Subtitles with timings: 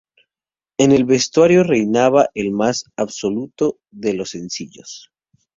[0.79, 5.11] En el vestuario, reinaba el más absoluto de los silencios.